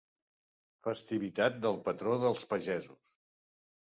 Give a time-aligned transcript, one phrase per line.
[0.87, 2.99] Festivitat del patró dels pagesos.